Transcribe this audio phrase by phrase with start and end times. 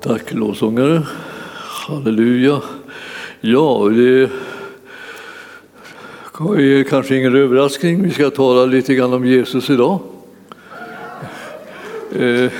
[0.00, 1.02] Tack lovsångare.
[1.88, 2.62] Halleluja.
[3.40, 4.30] Ja, det
[6.38, 8.02] är kanske ingen överraskning.
[8.02, 10.00] Vi ska tala lite grann om Jesus idag.
[12.12, 12.52] Eh,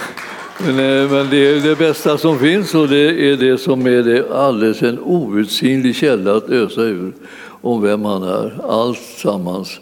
[0.59, 4.03] men, eh, men det är det bästa som finns och det är det som är
[4.03, 7.13] det alldeles en outsinlig källa att ösa ur
[7.61, 8.61] om vem han är.
[8.69, 9.81] Allt sammans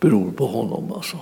[0.00, 0.92] beror på honom.
[0.92, 1.16] Alltså.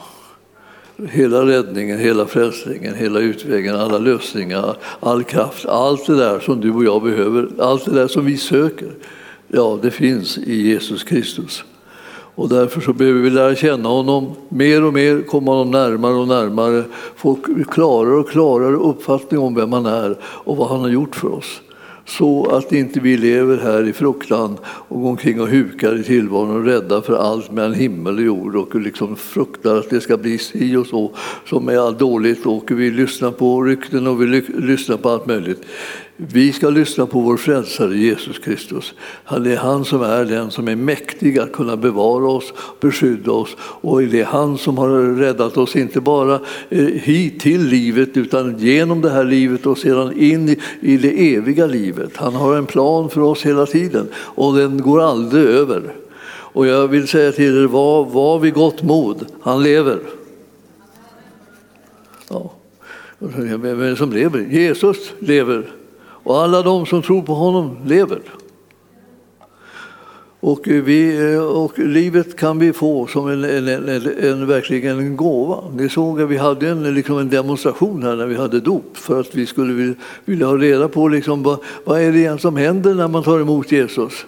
[1.10, 6.72] Hela räddningen, hela frälsningen, hela utvägen, alla lösningar, all kraft, allt det där som du
[6.72, 8.90] och jag behöver, allt det där som vi söker,
[9.48, 11.64] ja, det finns i Jesus Kristus.
[12.34, 16.28] Och därför så behöver vi lära känna honom mer och mer, komma honom närmare och
[16.28, 16.84] närmare,
[17.16, 17.38] få
[17.70, 21.60] klarare och klarare uppfattning om vem han är och vad han har gjort för oss
[22.06, 26.56] så att inte vi lever här i fruktan och går omkring och hukar i tillvaron
[26.56, 30.38] och rädda för allt mellan himmel och jord och liksom fruktar att det ska bli
[30.38, 31.12] si och så
[31.46, 35.62] som är dåligt och vi lyssnar på rykten och vi lyssnar på allt möjligt.
[36.28, 38.94] Vi ska lyssna på vår frälsare Jesus Kristus.
[39.40, 43.56] Det är han som är den som är mäktig att kunna bevara oss, beskydda oss
[43.58, 48.58] och det är han som har räddat oss, inte bara eh, hit till livet utan
[48.58, 52.16] genom det här livet och sedan in i det eviga livet.
[52.16, 55.94] Han har en plan för oss hela tiden och den går aldrig över.
[56.54, 59.98] Och jag vill säga till er, var, var vid gott mod, han lever.
[62.28, 62.52] Ja.
[63.18, 64.40] Vem är det som lever?
[64.40, 65.81] Jesus lever.
[66.22, 68.20] Och alla de som tror på honom lever.
[70.44, 73.88] Och, vi, eh, och livet kan vi få som en, en, en,
[74.22, 75.64] en, verkligen en gåva.
[75.76, 79.20] Ni såg att vi hade en, liksom en demonstration här när vi hade dop för
[79.20, 82.56] att vi skulle vilja, vilja ha reda på liksom, vad, vad är det egentligen som
[82.56, 84.26] händer när man tar emot Jesus.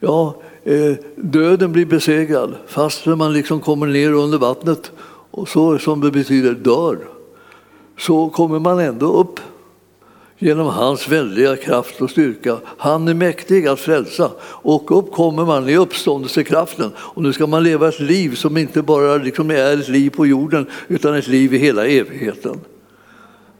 [0.00, 4.92] Ja, eh, döden blir besegrad fast man liksom kommer ner under vattnet
[5.30, 6.98] och så som det betyder dör
[7.98, 9.40] så kommer man ändå upp
[10.44, 12.58] genom hans väldiga kraft och styrka.
[12.64, 16.90] Han är mäktig att frälsa och upp kommer man i uppståndelsekraften.
[16.96, 20.26] Och nu ska man leva ett liv som inte bara liksom är ett liv på
[20.26, 22.60] jorden utan ett liv i hela evigheten.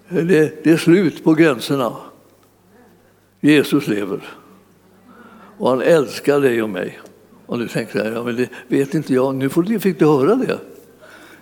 [0.08, 1.92] Det, det är slut på gränserna.
[3.40, 4.20] Jesus lever
[5.58, 7.00] och han älskar dig och mig.
[7.46, 9.48] Och nu tänkte jag, ja, men det vet inte jag, nu
[9.80, 10.58] fick du höra det.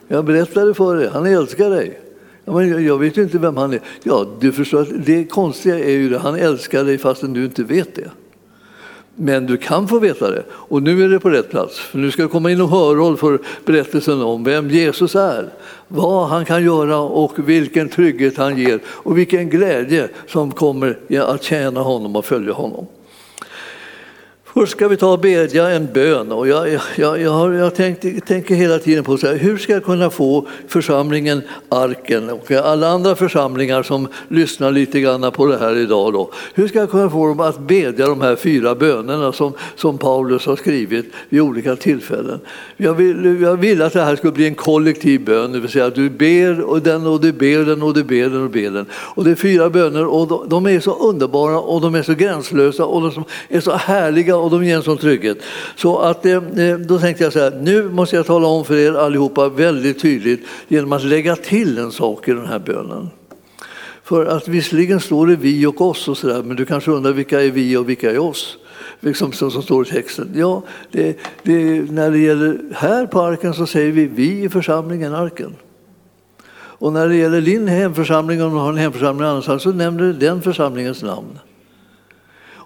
[0.09, 2.12] Jag berättade för dig, han älskar dig.
[2.45, 3.81] Ja, men jag vet ju inte vem han är.
[4.03, 7.95] Ja, du förstår, det konstiga är ju det, han älskar dig fastän du inte vet
[7.95, 8.11] det.
[9.15, 10.43] Men du kan få veta det.
[10.51, 11.79] Och nu är det på rätt plats.
[11.79, 15.49] För nu ska du komma in och hörhåll för berättelsen om vem Jesus är.
[15.89, 18.81] Vad han kan göra och vilken trygghet han ger.
[18.87, 22.87] Och vilken glädje som kommer att tjäna honom och följa honom.
[24.55, 26.33] Först ska vi ta och bedja en bön.
[26.33, 29.73] Och jag, jag, jag, har, jag tänkt, tänker hela tiden på så här, hur ska
[29.73, 35.59] jag kunna få församlingen Arken och alla andra församlingar som lyssnar lite grann på det
[35.59, 36.13] här idag.
[36.13, 39.99] Då, hur ska jag kunna få dem att bedja de här fyra bönerna som, som
[39.99, 42.41] Paulus har skrivit vid olika tillfällen?
[42.77, 45.87] Jag vill, jag vill att det här ska bli en kollektiv bön, det vill säga
[45.87, 48.71] att du ber och den och du ber den och du ber den och ber
[48.71, 48.87] den.
[48.93, 52.15] Och det är fyra böner och de, de är så underbara och de är så
[52.15, 55.39] gränslösa och de är så härliga och de ger en sån trygghet.
[55.77, 58.77] Så att, eh, eh, då tänkte jag så här, nu måste jag tala om för
[58.77, 63.11] er allihopa väldigt tydligt genom att lägga till en sak i den här bönen.
[64.05, 67.13] För att visserligen står det vi och oss och så där, men du kanske undrar
[67.13, 68.57] vilka är vi och vilka är oss?
[69.01, 70.33] Liksom som, som står i texten.
[70.35, 75.15] Ja, det, det, när det gäller här på arken så säger vi vi i församlingen
[75.15, 75.55] arken.
[76.83, 80.13] Och när det gäller din hemförsamling, om du har en hemförsamling annanstans, så nämner du
[80.13, 81.39] den församlingens namn.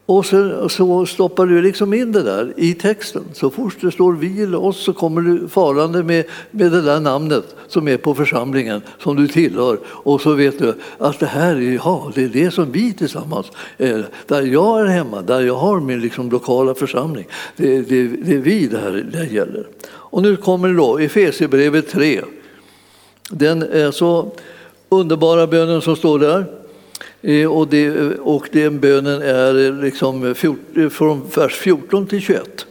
[0.06, 3.24] Och så, så, stoppar du liksom in det där i texten.
[3.32, 7.00] Så fort det står vi eller oss så kommer du farande med, med det där
[7.00, 9.78] namnet som är på församlingen som du tillhör.
[9.86, 13.46] Och så vet du att det här är, ja, det är det som vi tillsammans
[13.78, 14.08] är.
[14.26, 17.26] Där jag är hemma, där jag har min liksom lokala församling.
[17.56, 19.66] Det, det, det är vi det här det gäller.
[19.88, 22.22] Och nu kommer det då Efesierbrevet 3.
[23.30, 24.32] Den är så
[24.88, 26.44] underbara bönen som står där.
[27.26, 30.34] Eh, och, det, och den bönen är eh, liksom
[30.76, 32.66] eh, från vers 14 till 21.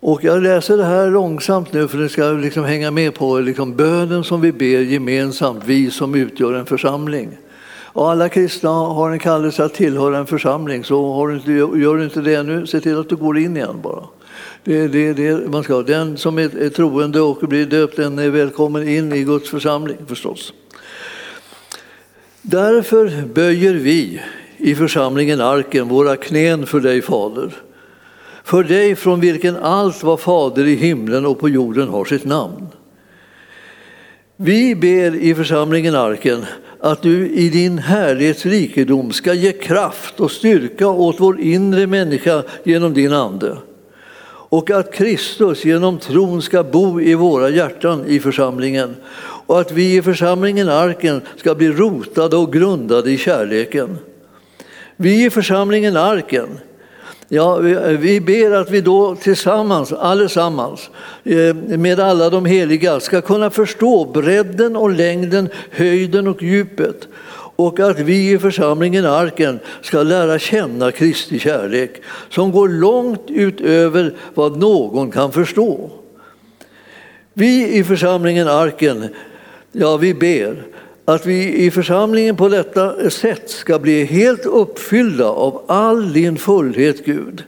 [0.00, 3.76] Och jag läser det här långsamt nu för det ska liksom hänga med på liksom
[3.76, 7.38] bönen som vi ber gemensamt, vi som utgör en församling.
[7.82, 11.96] Och alla kristna har en kallelse att tillhöra en församling, så har du inte, gör
[11.96, 14.04] du inte det nu, se till att du går in igen bara.
[14.64, 15.82] Det det, det man ska.
[15.82, 19.98] Den som är, är troende och blir döpt, den är välkommen in i Guds församling
[20.06, 20.52] förstås.
[22.46, 24.20] Därför böjer vi
[24.56, 27.54] i församlingen Arken våra knän för dig, Fader.
[28.44, 32.66] För dig från vilken allt vad Fader i himlen och på jorden har sitt namn.
[34.36, 36.44] Vi ber i församlingen Arken
[36.80, 42.42] att du i din härlighets rikedom ska ge kraft och styrka åt vår inre människa
[42.64, 43.56] genom din ande
[44.56, 48.96] och att Kristus genom tron ska bo i våra hjärtan i församlingen
[49.46, 53.98] och att vi i församlingen Arken ska bli rotade och grundade i kärleken.
[54.96, 56.48] Vi i församlingen Arken
[57.28, 57.56] Ja,
[57.98, 60.90] vi ber att vi då tillsammans, allesammans,
[61.24, 67.08] eh, med alla de heliga ska kunna förstå bredden och längden, höjden och djupet
[67.56, 74.14] och att vi i församlingen Arken ska lära känna Kristi kärlek som går långt utöver
[74.34, 75.90] vad någon kan förstå.
[77.32, 79.08] Vi i församlingen Arken,
[79.72, 80.62] ja, vi ber
[81.04, 87.04] att vi i församlingen på detta sätt ska bli helt uppfyllda av all din fullhet,
[87.04, 87.44] Gud.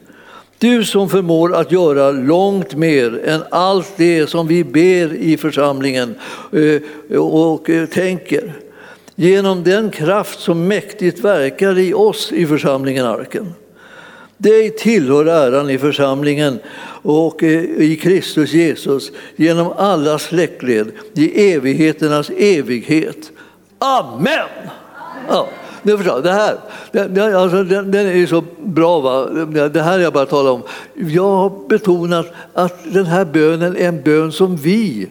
[0.59, 6.15] Du som förmår att göra långt mer än allt det som vi ber i församlingen
[7.09, 8.53] eh, och eh, tänker.
[9.19, 13.53] Genom den kraft som mäktigt verkar i oss i församlingen Arken.
[14.37, 16.59] Dig tillhör äran i församlingen
[17.01, 23.31] och eh, i Kristus Jesus genom alla släktled i evigheternas evighet.
[23.79, 24.47] Amen!
[25.29, 25.49] Ja,
[25.83, 26.57] förstår, det här
[27.35, 28.99] alltså, den, den är så bra.
[28.99, 29.25] Va?
[29.69, 30.61] Det här jag bara talar om.
[30.93, 35.09] Jag har betonat att den här bönen är en bön som vi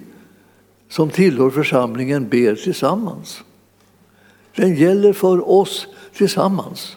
[0.90, 3.42] som tillhör församlingen ber tillsammans.
[4.56, 5.86] Den gäller för oss
[6.16, 6.96] tillsammans.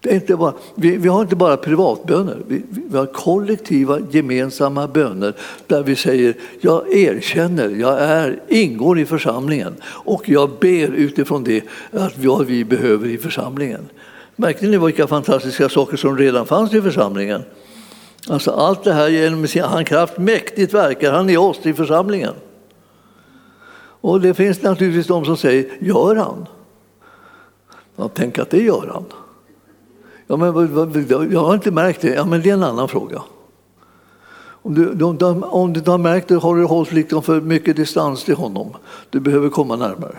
[0.00, 4.88] Det är inte bara, vi, vi har inte bara privatböner, vi, vi har kollektiva gemensamma
[4.88, 5.34] böner
[5.66, 11.62] där vi säger jag erkänner, jag är, ingår i församlingen och jag ber utifrån det
[11.90, 13.88] att vad vi behöver i församlingen.
[14.36, 17.42] Märkte ni vilka fantastiska saker som redan fanns i församlingen?
[18.28, 22.34] Alltså allt det här genom sin han kraft mäktigt verkar han i oss i församlingen.
[24.04, 26.46] Och det finns naturligtvis de som säger, gör han?
[27.96, 29.04] Ja, tänk att det gör han.
[30.26, 32.14] Ja, men, jag har inte märkt det.
[32.14, 33.22] Ja, men det är en annan fråga.
[34.38, 35.04] Om du,
[35.44, 38.76] om du har märkt det har du hållit liksom för mycket distans till honom.
[39.10, 40.16] Du behöver komma närmare.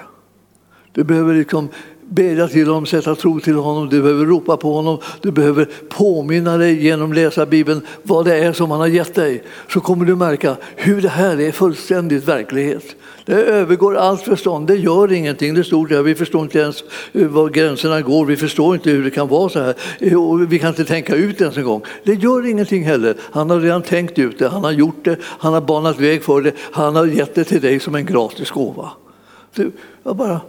[0.92, 1.70] Du behöver liksom
[2.10, 6.58] bedja till honom, sätta tro till honom, du behöver ropa på honom, du behöver påminna
[6.58, 9.44] dig genom att läsa Bibeln vad det är som han har gett dig.
[9.70, 12.96] Så kommer du märka hur det här är fullständigt verklighet.
[13.26, 15.54] Det övergår allt förstånd, det gör ingenting.
[15.54, 19.04] Det stod där, vi förstår inte ens eh, var gränserna går, vi förstår inte hur
[19.04, 19.74] det kan vara så här.
[20.00, 21.82] Eh, vi kan inte tänka ut ens en gång.
[22.04, 23.16] Det gör ingenting heller.
[23.32, 26.42] Han har redan tänkt ut det, han har gjort det, han har banat väg för
[26.42, 28.92] det, han har gett det till dig som en gratis gåva.
[29.56, 29.72] Du,
[30.04, 30.42] jag bara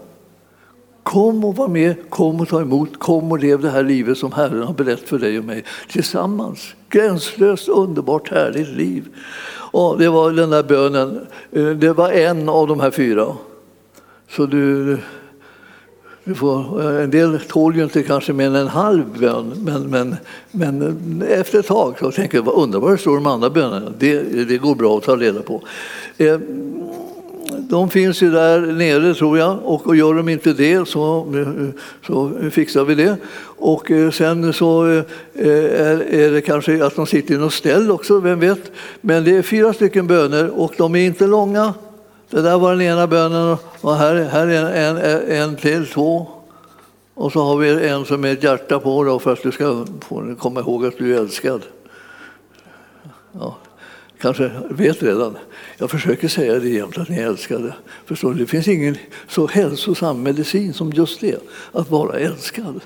[1.07, 4.33] Kom och var med, kom och ta emot, kom och lev det här livet som
[4.33, 6.75] Herren har berättat för dig och mig tillsammans.
[6.89, 9.09] Gränslöst, underbart, härligt liv.
[9.73, 13.27] Och det var den där bönen, eh, det var en av de här fyra.
[14.31, 14.99] Så du,
[16.25, 19.83] du får, eh, en del tål ju inte kanske mer än en halv bön, men,
[19.83, 20.17] men,
[20.51, 23.93] men eh, efter ett tag så tänker jag, vad undrar det står de andra bönerna.
[23.99, 25.63] Det, det går bra att ta reda på.
[27.53, 31.27] De finns ju där nere tror jag och gör de inte det så,
[32.07, 33.17] så fixar vi det.
[33.59, 35.05] Och eh, sen så eh,
[35.35, 38.73] är det kanske att de sitter i något ställ också, vem vet.
[39.01, 41.75] Men det är fyra stycken böner och de är inte långa.
[42.31, 46.27] Det där var den ena bönen och här, här är en, en, en till, två.
[47.15, 49.85] Och så har vi en som är ett hjärta på då för att du ska
[50.39, 51.63] komma ihåg att du är älskad.
[53.33, 53.57] Ja,
[54.21, 55.37] kanske vet redan.
[55.79, 57.75] Jag försöker säga det jämt, att ni är älskade.
[58.05, 58.39] Förstår du?
[58.39, 58.97] Det finns ingen
[59.29, 61.43] så hälsosam medicin som just det,
[61.73, 62.81] att vara älskad.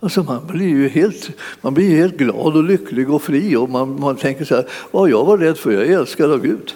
[0.00, 1.30] Alltså man blir ju helt,
[1.60, 5.10] man blir helt glad och lycklig och fri och man, man tänker så här, vad
[5.10, 6.74] jag var rädd för, jag är älskad av Gud.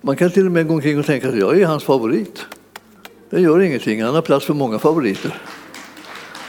[0.00, 2.46] Man kan till och med gå omkring och tänka att jag är hans favorit.
[3.30, 5.40] Det gör ingenting, han har plats för många favoriter.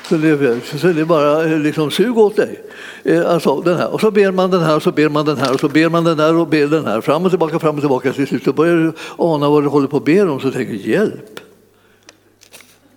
[0.09, 2.62] Så det, så det är bara eh, liksom, sug åt dig.
[3.03, 3.93] Eh, alltså, den här.
[3.93, 5.89] Och så ber man den här och så ber man den här och så ber
[5.89, 7.01] man den där och ber den här.
[7.01, 8.13] Fram och tillbaka, fram och tillbaka.
[8.13, 11.39] Till slut börjar du ana vad du håller på att be om så tänker hjälp.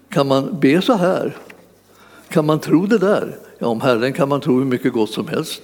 [0.09, 1.37] Kan man be så här?
[2.29, 3.37] Kan man tro det där?
[3.59, 5.63] Ja, om Herren kan man tro hur mycket gott som helst.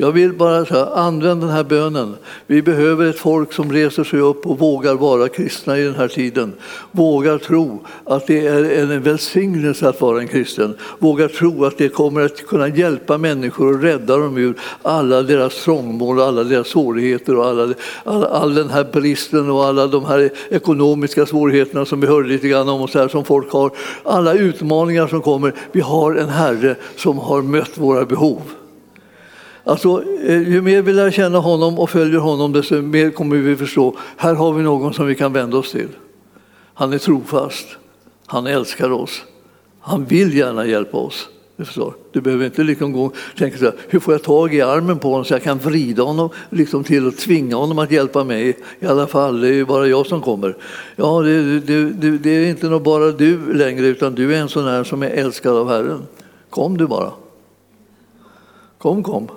[0.00, 2.16] Jag vill bara säga, använd den här bönen.
[2.46, 6.08] Vi behöver ett folk som reser sig upp och vågar vara kristna i den här
[6.08, 6.52] tiden.
[6.90, 10.74] Vågar tro att det är en välsignelse att vara en kristen.
[10.98, 15.64] Vågar tro att det kommer att kunna hjälpa människor och rädda dem ur alla deras
[15.64, 17.74] trångmål, alla deras svårigheter och alla,
[18.04, 22.48] all, all den här bristen och alla de här ekonomiska svårigheterna som vi hörde lite
[22.48, 23.70] grann om och så här, som folk har.
[24.02, 25.54] Alla utmaningar som kommer.
[25.72, 28.42] Vi har en Herre som har mött våra behov.
[29.68, 33.56] Alltså, eh, ju mer vi lär känna honom och följer honom desto mer kommer vi
[33.56, 35.88] förstå här har vi någon som vi kan vända oss till.
[36.74, 37.66] Han är trofast.
[38.26, 39.22] Han älskar oss.
[39.80, 41.28] Han vill gärna hjälpa oss.
[41.56, 41.94] Du, förstår.
[42.12, 44.98] du behöver inte liksom gå och tänka så här, hur får jag tag i armen
[44.98, 48.58] på honom så jag kan vrida honom liksom till och tvinga honom att hjälpa mig.
[48.80, 50.56] I alla fall, det är ju bara jag som kommer.
[50.96, 54.64] Ja, det, det, det, det är inte bara du längre, utan du är en sån
[54.64, 56.02] här som är älskad av Herren.
[56.50, 57.12] Kom du bara.
[58.78, 59.28] Kom, kom.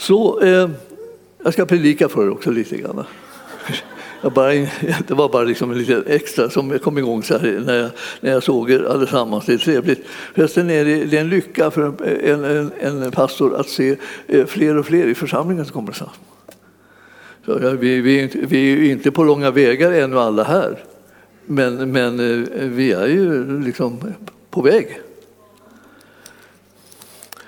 [0.00, 0.70] Så eh,
[1.44, 3.04] jag ska predika för er också lite grann.
[4.22, 4.52] Jag bara,
[5.06, 7.90] det var bara liksom lite extra som kom igång så här när, jag,
[8.20, 9.46] när jag såg er allesammans.
[9.46, 10.06] Det är trevligt.
[10.34, 14.46] Förresten är det, det är en lycka för en, en, en, pastor att se eh,
[14.46, 16.14] fler och fler i församlingen som kommer samman.
[17.46, 20.84] Så, ja, vi, vi, är inte, vi är inte på långa vägar ännu alla här,
[21.46, 24.14] men, men eh, vi är ju liksom
[24.50, 25.00] på väg.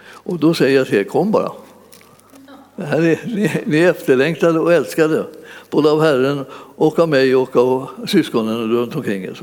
[0.05, 1.53] Och då säger jag till er, kom bara.
[2.77, 5.25] Det här är, ni, ni är efterlängtade och älskade
[5.71, 6.45] både av Herren
[6.77, 9.41] och av mig och av syskonen runt omkring er.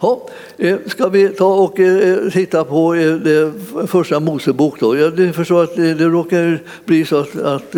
[0.00, 3.52] Ja, eh, ska vi ta och eh, titta på eh, det
[3.86, 4.96] första Mosebok då?
[4.96, 7.76] Jag förstår att det, det råkar bli så att, att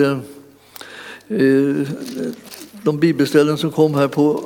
[2.83, 4.41] de bibelställen som kom här på,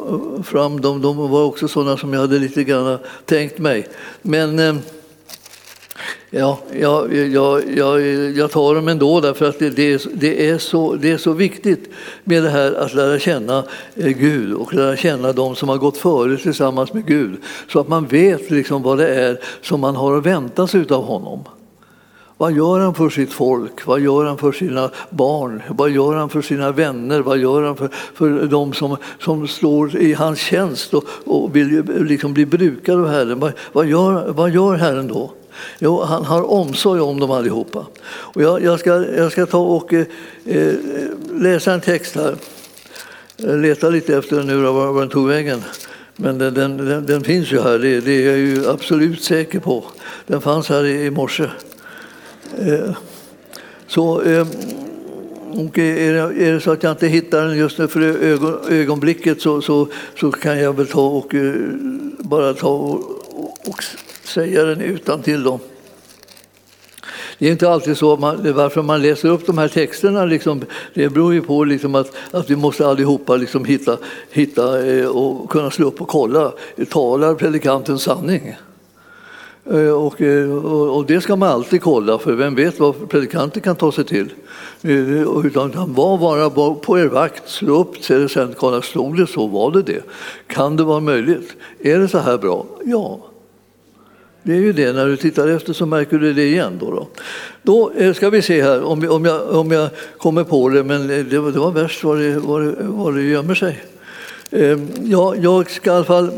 [0.45, 3.89] fram, de, de var också sådana som jag hade lite grann tänkt mig.
[4.23, 4.81] Men
[6.31, 8.01] Ja, jag, jag, jag,
[8.31, 11.33] jag tar dem ändå därför att det, det, är, det, är så, det är så
[11.33, 11.91] viktigt
[12.25, 15.97] med det här att lära känna eh, Gud och lära känna de som har gått
[15.97, 17.37] före tillsammans med Gud
[17.69, 21.05] så att man vet liksom vad det är som man har att vänta sig av
[21.05, 21.45] honom.
[22.37, 23.87] Vad gör han för sitt folk?
[23.87, 25.63] Vad gör han för sina barn?
[25.69, 27.21] Vad gör han för sina vänner?
[27.21, 31.83] Vad gör han för, för de som, som står i hans tjänst och, och vill
[31.87, 33.41] liksom bli brukade av Herren?
[33.41, 35.33] Vad, vad, gör, vad gör Herren då?
[35.79, 37.87] Jo, han har omsorg om dem allihopa.
[38.09, 40.07] Och jag, jag, ska, jag ska ta och eh,
[40.45, 40.75] eh
[41.33, 42.35] läsa en text här.
[43.37, 45.63] Jag letar lite efter den nu, var den tog vägen.
[46.17, 49.61] Men den, den, den, den finns ju här, det, det, är jag ju absolut säker
[49.61, 49.85] på.
[50.27, 51.45] Den fanns här i, i morse.
[52.59, 52.91] Eh,
[53.87, 54.47] så, eh,
[55.53, 58.59] och är, det, är det så att jag inte hittar den just nu för ögon,
[58.69, 59.89] ögonblicket så, så,
[60.21, 61.55] så kan jag väl ta och eh,
[62.19, 62.95] bara ta och,
[63.69, 63.85] och
[64.29, 65.59] säga den utan till dem.
[67.39, 71.09] Det är inte alltid så, man, varför man läser upp de här texterna, liksom, det
[71.09, 73.99] beror ju på liksom att, att vi måste allihopa liksom hitta,
[74.31, 76.53] hitta eh, och kunna slå upp och kolla,
[76.91, 78.57] talar predikanten sanning?
[79.71, 83.63] Eh, och, eh, och, och, det ska man alltid kolla, för vem vet vad predikanten
[83.63, 84.33] kan ta sig till?
[84.83, 89.83] Utan var bara på er vakt, slå upp sen kolla, stod det så, var det
[89.83, 90.03] det?
[90.47, 91.57] Kan det vara möjligt?
[91.81, 92.67] Är det så här bra?
[92.85, 93.21] Ja,
[94.43, 96.79] det är ju det, när du tittar efter så märker du det igen.
[96.81, 97.09] Då, då.
[97.63, 101.07] då eh, ska vi se här om, om, jag, om jag kommer på det, men
[101.07, 103.83] det, det var värst var det, var, det, var det gömmer sig.
[104.51, 106.31] Ehm, ja, jag ska i alla fall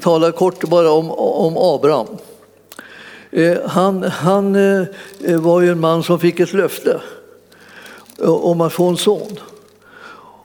[0.00, 2.06] tala kort bara om, om Abraham.
[3.30, 7.00] Eh, han, han eh, var ju en man som fick ett löfte
[8.18, 9.38] om att få en son.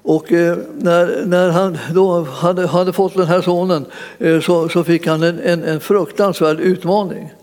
[0.08, 3.86] Och eh, när, när han då hade, hade fått den här sonen
[4.18, 7.34] eh, så, så fick han en, en, en fruktansvärd utmaning.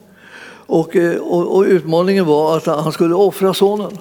[0.66, 3.99] Och, eh, och, och, utmaningen var att han skulle offra sonen.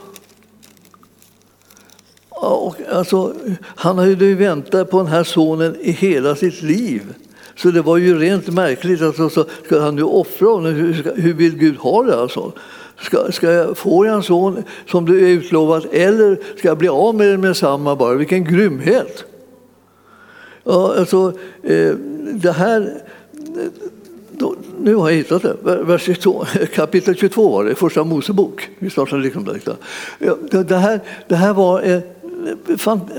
[2.30, 7.14] Och alltså, han hade ju väntat på den här sonen i hela sitt liv.
[7.56, 9.02] Så det var ju rent märkligt.
[9.02, 10.74] Alltså, så ska han nu offra honom?
[10.74, 12.22] Hur, hur vill Gud ha det?
[12.22, 12.52] Alltså?
[13.02, 16.88] Ska, ska jag får jag en son som du är utlovat eller ska jag bli
[16.88, 18.14] av med den med samma bara?
[18.14, 19.26] Vilken grymhet!
[20.64, 21.96] Ja, alltså, eh,
[22.34, 23.02] det här...
[24.32, 25.56] Då, nu har jag hittat det.
[25.64, 28.70] Vers 22, kapitel 22 var det, första Mosebok.
[28.80, 29.60] Vi startade liksom där.
[30.20, 32.02] Ja, det, här, det här var en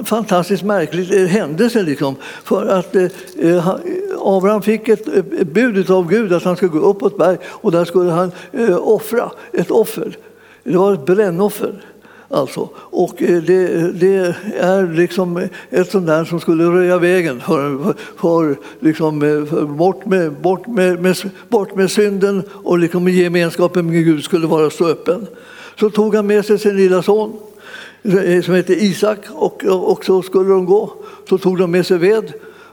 [0.05, 1.83] fantastiskt märklig eh, händelse.
[1.83, 3.76] Liksom, för att eh, eh
[4.21, 7.38] Abraham fick ett eh, bud av Gud att han skulle gå upp på ett berg
[7.45, 10.17] och där skulle han eh, offra ett offer.
[10.64, 11.85] Det var ett brännoffer.
[12.29, 12.69] Alltså.
[12.76, 18.57] Och eh, det, det, är liksom ett sånt där som skulle röja vägen för, för,
[18.81, 21.17] liksom, för bort, med, bort, med, med,
[21.49, 25.26] bort med synden och liksom gemenskapen med Gud skulle vara så öppen.
[25.81, 27.33] Så tog han med sig sin lilla son
[28.02, 30.92] Eh, som hette Isak och, och så skulle de gå.
[31.28, 32.32] Så tog de med sig ved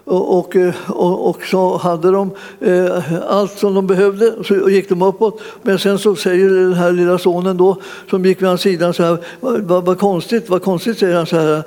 [0.09, 5.01] och, och, eh, och, så hade de eh, allt som de behövde, så gick de
[5.01, 5.41] uppåt.
[5.61, 7.77] Men sen så säger den här lilla sonen då,
[8.09, 11.25] som gick vid hans sida så här, vad, vad, vad konstigt, vad konstigt, säger han
[11.25, 11.63] så här,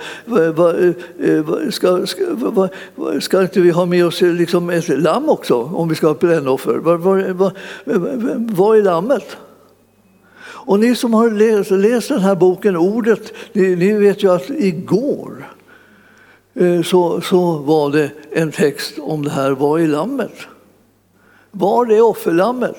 [0.52, 2.71] vad, eh, ska, ska, vad,
[3.23, 6.75] ska inte vi ha med oss liksom ett lamm också om vi ska ha brännoffer?
[6.75, 7.52] Vad, vad, vad,
[8.37, 9.37] vad är lammet?
[10.64, 14.33] Och ni som har läst, alltså läst den här boken, Ordet, ni, ni vet ju
[14.33, 15.49] att igår
[16.54, 20.33] eh, så, så var det en text om det här, var i lammet?
[21.50, 22.76] Var är offerlammet?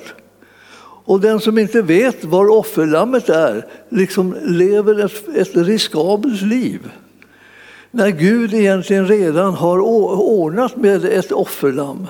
[1.06, 6.90] Och den som inte vet var offerlammet är, liksom lever ett, ett riskabelt liv.
[7.90, 12.06] När Gud egentligen redan har ordnat med ett offerlamm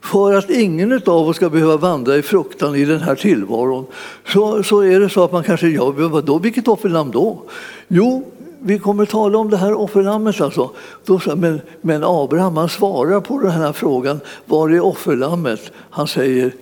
[0.00, 3.86] för att ingen av oss ska behöva vandra i fruktan i den här tillvaron
[4.26, 7.42] så, så är det så att man kanske, ja vadå, vilket offerlamm då?
[7.88, 8.24] Jo,
[8.60, 10.70] vi kommer att tala om det här offerlammet alltså.
[11.04, 15.72] Då, men, men Abraham han svarar på den här frågan, var är offerlammet?
[15.90, 16.52] Han säger,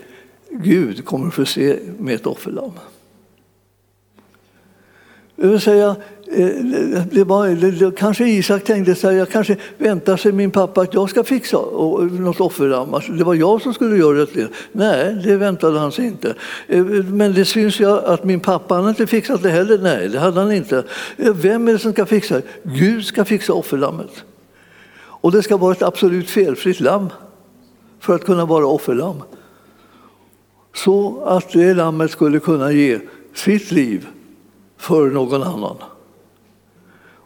[0.50, 2.72] Gud kommer att förse med ett offerlamm.
[5.36, 6.48] Det vill säga, eh,
[7.12, 10.94] det var, det, kanske Isak tänkte så här, jag kanske väntar sig min pappa att
[10.94, 12.94] jag ska fixa eh, något offerlamm.
[12.94, 14.48] Alltså, det var jag som skulle göra det.
[14.72, 16.34] Nej, det väntade han sig inte.
[16.68, 19.78] Eh, men det syns ju att min pappa han inte fixat det heller.
[19.78, 20.84] Nej, det hade han inte.
[21.16, 22.42] Vem är det som ska fixa det?
[22.62, 24.24] Gud ska fixa offerlammet.
[24.98, 27.08] Och det ska vara ett absolut felfritt lamm
[28.00, 29.22] för att kunna vara offerlamm.
[30.74, 32.98] Så att det lammet skulle kunna ge
[33.34, 34.06] sitt liv
[34.76, 35.76] för någon annan.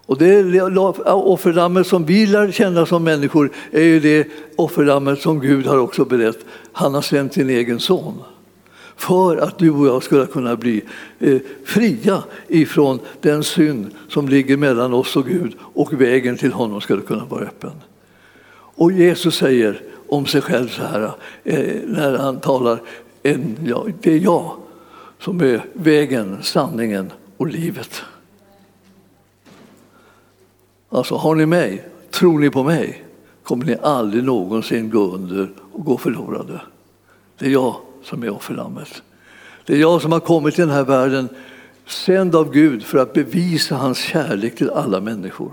[0.05, 0.61] Och det
[1.05, 6.05] offerlammet som vi lär känna som människor är ju det offerlammet som Gud har också
[6.05, 6.39] berett.
[6.71, 8.13] Han har sänt sin egen son
[8.95, 10.81] för att du och jag skulle kunna bli
[11.19, 16.81] eh, fria ifrån den synd som ligger mellan oss och Gud och vägen till honom
[16.81, 17.71] skulle kunna vara öppen.
[18.53, 21.11] Och Jesus säger om sig själv så här
[21.43, 22.81] eh, när han talar,
[23.23, 24.51] en, ja, det är jag
[25.19, 28.01] som är vägen, sanningen och livet.
[30.89, 33.03] Alltså, har ni mig, tror ni på mig,
[33.43, 36.61] kommer ni aldrig någonsin gå under och gå förlorade.
[37.37, 39.01] Det är jag som är offerlammet.
[39.65, 41.29] Det är jag som har kommit till den här världen
[41.85, 45.51] sänd av Gud för att bevisa hans kärlek till alla människor.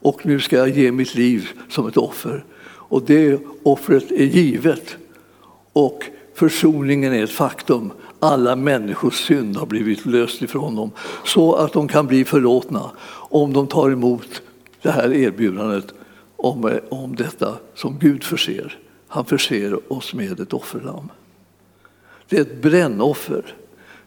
[0.00, 2.44] Och nu ska jag ge mitt liv som ett offer.
[2.64, 4.96] Och det offret är givet.
[5.72, 7.92] Och försoningen är ett faktum
[8.22, 10.90] alla människors synd har blivit löst ifrån dem
[11.24, 14.42] så att de kan bli förlåtna om de tar emot
[14.82, 15.94] det här erbjudandet
[16.36, 18.78] om, om detta som Gud förser.
[19.08, 21.08] Han förser oss med ett offerlamm.
[22.28, 23.54] Det är ett brännoffer.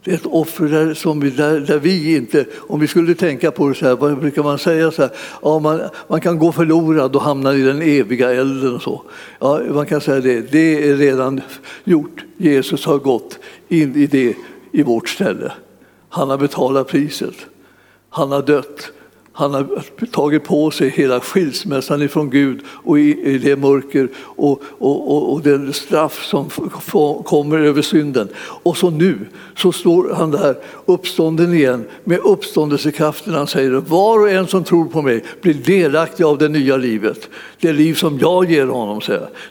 [0.05, 3.51] Det är ett offer där, som vi, där, där, vi inte, om vi skulle tänka
[3.51, 4.91] på det så här, vad brukar man säga?
[4.91, 8.81] Så här, ja, man, man kan gå förlorad och hamna i den eviga elden och
[8.81, 9.01] så.
[9.39, 11.41] Ja, man kan säga det, det är redan
[11.83, 12.23] gjort.
[12.37, 14.35] Jesus har gått in i det
[14.71, 15.51] i vårt ställe.
[16.09, 17.35] Han har betalat priset.
[18.09, 18.91] Han har dött.
[19.37, 25.11] Han har tagit på sig hela skilsmässan ifrån Gud och i, det mörker och, och,
[25.11, 26.49] och, och den straff som
[27.23, 28.27] kommer över synden.
[28.37, 29.19] Och så nu
[29.57, 33.33] så står han där uppstånden igen med uppståndelsekraften.
[33.33, 37.29] Han säger var och en som tror på mig blir delaktig av det nya livet.
[37.59, 39.01] Det liv som jag ger honom,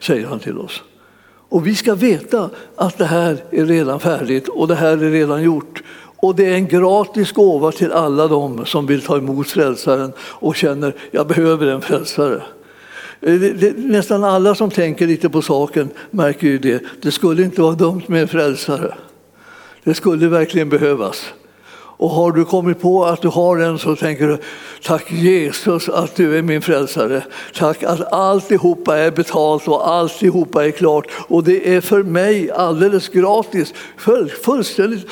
[0.00, 0.82] säger han till oss.
[1.48, 5.42] Och vi ska veta att det här är redan färdigt och det här är redan
[5.42, 5.82] gjort.
[6.24, 10.56] Och det är en gratis gåva till alla dem som vill ta emot frälsaren och
[10.56, 12.42] känner jag behöver en frälsare.
[13.20, 13.32] Eh,
[13.76, 16.82] nästan alla som tänker lite på saken märker ju det.
[17.02, 18.94] Det skulle inte vara dumt med en frälsare.
[19.84, 21.32] Det skulle verkligen behövas.
[21.96, 24.38] Och har du kommit på att du har en så tänker du
[24.82, 27.22] tack Jesus att du är min frälsare.
[27.54, 33.08] Tack att alltihopa är betalt och alltihopa är klart och det är för mig alldeles
[33.08, 33.74] gratis.
[34.42, 35.06] Fullständigt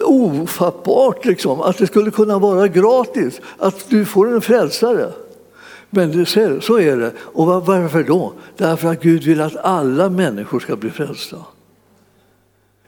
[0.00, 5.12] ofattbart liksom, att det skulle kunna vara gratis att du får en frälsare.
[5.90, 7.12] Men ser, så är det.
[7.18, 8.32] Och varför då?
[8.56, 11.36] Därför att Gud vill att alla människor ska bli frälsta.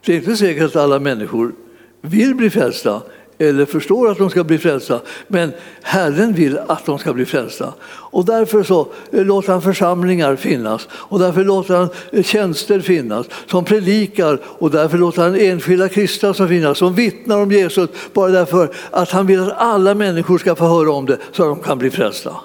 [0.05, 1.53] Det är inte säkert att alla människor
[2.01, 3.03] vill bli frälsta
[3.39, 5.01] eller förstår att de ska bli frälsta.
[5.29, 7.73] Men Herren vill att de ska bli frälsta.
[7.89, 13.27] Och därför så eh, låter han församlingar finnas och därför låter han eh, tjänster finnas
[13.47, 18.31] som predikar och därför låter han enskilda kristna som finnas som vittnar om Jesus bara
[18.31, 21.65] därför att han vill att alla människor ska få höra om det så att de
[21.65, 22.37] kan bli frälsta.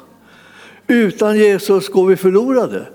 [0.88, 2.88] Utan Jesus går vi förlorade.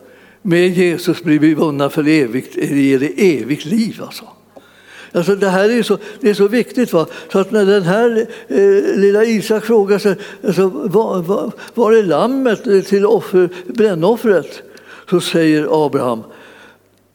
[0.43, 4.01] Med Jesus blir vi vunna för evigt, ger det evigt liv.
[4.03, 4.25] Alltså.
[5.12, 6.92] Alltså det här är så, det är så viktigt.
[6.92, 7.07] Va?
[7.33, 10.16] Så att när den här eh, lilla Isak frågar sig
[10.47, 14.62] alltså, var, var, var är lammet till offer, brännoffret?
[15.11, 16.23] Så säger Abraham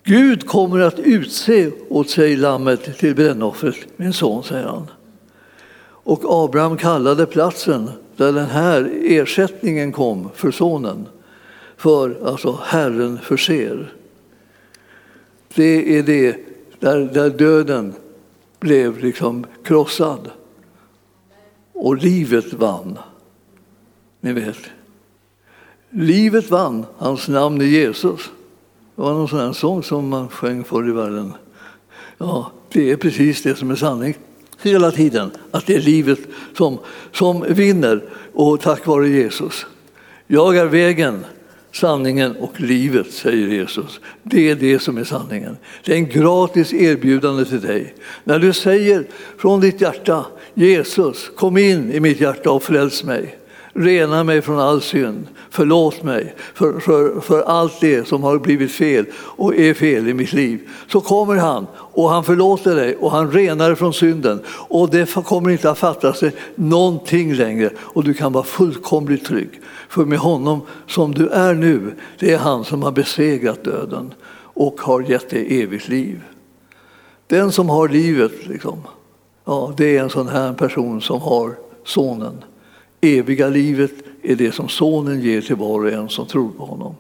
[0.04, 4.88] Gud kommer att utse åt sig lammet till brännoffret, min son, säger han.
[5.86, 11.08] Och Abraham kallade platsen där den här ersättningen kom för sonen
[11.78, 13.94] för alltså Herren förser.
[15.56, 16.36] Det är det
[16.84, 17.94] där, där döden
[18.60, 20.32] blev liksom krossad
[21.74, 23.00] och livet vann.
[24.20, 24.58] Ni vet.
[25.90, 28.32] Livet vann, hans namn är Jesus.
[28.96, 31.34] Det var någon sån här sång som man sjöng förr i världen.
[32.18, 34.16] Ja, det är precis det som är sanning
[34.62, 36.20] hela tiden, att det är livet
[36.58, 36.80] som,
[37.12, 39.66] som vinner och tack vare Jesus.
[40.28, 41.26] Jag är vägen,
[41.74, 44.00] sanningen och livet, säger Jesus.
[44.24, 45.58] Det är det som är sanningen.
[45.86, 47.94] Det är en gratis erbjudande till dig.
[48.24, 49.08] När du säger
[49.38, 53.38] från ditt hjärta Jesus, kom in i mitt hjärta och fräls mig.
[53.76, 55.28] Rena mig från all synd.
[55.50, 60.14] Förlåt mig för, för, för allt det som har blivit fel och är fel i
[60.14, 60.70] mitt liv.
[60.88, 64.42] Så kommer han och han förlåter dig och han renar dig från synden.
[64.48, 69.62] Och det kommer inte att fattas dig någonting längre och du kan vara fullkomligt trygg.
[69.90, 74.14] För med honom som du är nu, det är han som har besegrat döden
[74.54, 76.22] och har gett dig evigt liv.
[77.28, 78.82] Den som har livet, liksom,
[79.46, 81.56] ja, det är en sån här person som har
[81.86, 82.44] sonen.
[83.04, 86.96] Eviga livet är det som sonen ger till var och en som tror på honom.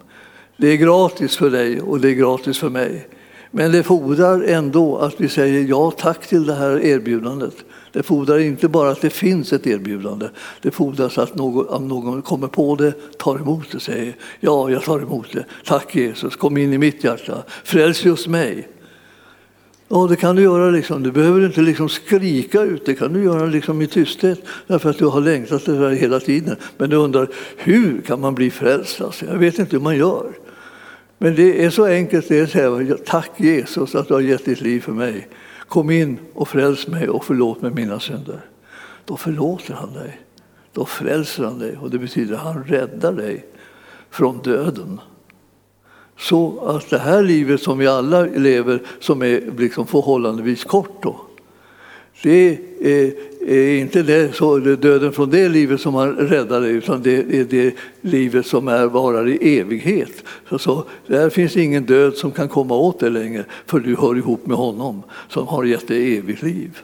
[0.57, 3.07] Det är gratis för dig och det är gratis för mig.
[3.51, 7.55] Men det fordrar ändå att vi säger ja tack till det här erbjudandet.
[7.91, 10.27] Det fordrar inte bara att det finns ett erbjudande.
[10.61, 14.69] Det fordras att någon, att någon kommer på det, tar emot det och säger ja,
[14.69, 15.45] jag tar emot det.
[15.65, 17.43] Tack Jesus, kom in i mitt hjärta.
[17.63, 18.67] Fräls just mig.
[19.95, 20.69] Ja, det kan du göra.
[20.69, 21.03] Liksom.
[21.03, 24.97] Du behöver inte liksom skrika ut, det kan du göra liksom i tysthet därför att
[24.97, 26.55] du har längtat efter det hela tiden.
[26.77, 27.27] Men du undrar,
[27.57, 29.01] hur kan man bli frälst?
[29.01, 30.31] Alltså, jag vet inte hur man gör.
[31.17, 34.45] Men det är så enkelt, det är att säga tack Jesus att du har gett
[34.45, 35.27] ditt liv för mig.
[35.67, 38.39] Kom in och fräls mig och förlåt mig mina synder.
[39.05, 40.21] Då förlåter han dig.
[40.73, 43.45] Då frälser han dig och det betyder att han räddar dig
[44.09, 44.99] från döden.
[46.17, 51.21] Så att det här livet som vi alla lever, som är liksom förhållandevis kort, då,
[52.23, 53.13] det är,
[53.47, 57.43] är inte det, så döden från det livet som han räddar dig, utan det är
[57.43, 60.23] det livet som är, varar i evighet.
[60.49, 64.17] Så, så, där finns ingen död som kan komma åt dig längre, för du hör
[64.17, 66.81] ihop med honom som har gett dig evigt liv.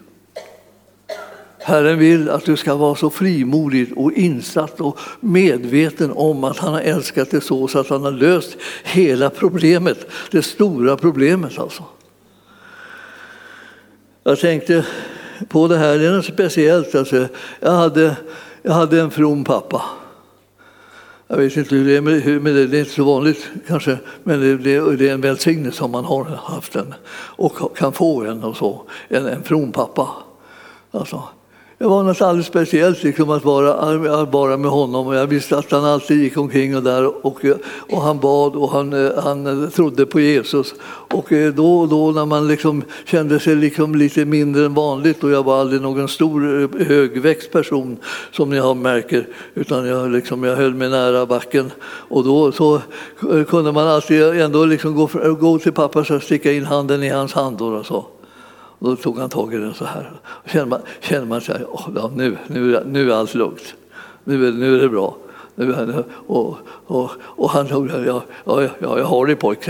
[1.61, 6.73] Herren vill att du ska vara så frimodig och insatt och medveten om att han
[6.73, 11.83] har älskat dig så, så att han har löst hela problemet, det stora problemet alltså.
[14.23, 14.85] Jag tänkte
[15.47, 16.95] på det här, det är något speciellt.
[16.95, 17.27] Alltså,
[17.59, 18.15] jag, hade,
[18.61, 19.81] jag hade en from pappa.
[21.27, 23.97] Jag vet inte hur det är med, med det, det är inte så vanligt kanske,
[24.23, 28.23] men det, det, det är en välsignelse om man har haft en och kan få
[28.23, 30.09] en och så, en, en from pappa.
[30.91, 31.23] Alltså,
[31.79, 35.07] det var något alldeles speciellt liksom, att vara, vara med honom.
[35.07, 37.45] Och jag visste att han alltid gick omkring och, där, och,
[37.89, 40.73] och han bad och han, han trodde på Jesus.
[41.13, 45.23] Och eh, då och då när man liksom kände sig liksom lite mindre än vanligt
[45.23, 47.97] och jag var aldrig någon stor eh, högväxt person
[48.31, 51.71] som ni märker utan jag, liksom, jag höll mig nära backen.
[51.83, 56.51] Och då så eh, kunde man alltid ändå liksom gå, gå till pappa och sticka
[56.51, 57.61] in handen i hans hand.
[57.61, 58.05] Och så.
[58.79, 60.11] Då tog han tag i den så här.
[60.25, 63.75] Och kände man, kände man så här, oh, ja, nu, nu, nu är allt lugnt.
[64.23, 65.17] Nu är, nu är det bra.
[65.55, 69.69] Nu, och, och, och han tog ja, ja, ja, jag har dig pojk,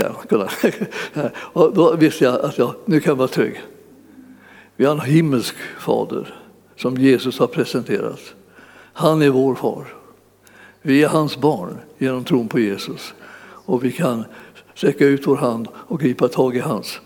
[1.34, 3.60] Och då visste jag att jag, nu kan jag vara trygg.
[4.76, 6.34] Vi har en himmelsk fader
[6.76, 8.34] som Jesus har presenterat.
[8.92, 9.86] Han är vår far.
[10.82, 13.14] Vi är hans barn genom tron på Jesus.
[13.42, 14.24] Och vi kan
[14.74, 17.00] sträcka ut vår hand och gripa tag i hans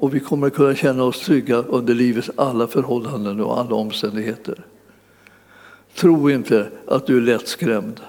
[0.00, 4.64] och vi kommer att kunna känna oss trygga under livets alla förhållanden och alla omständigheter.
[5.94, 8.00] Tro inte att du är lättskrämd